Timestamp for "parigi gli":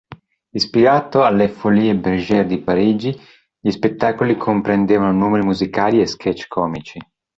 2.59-3.69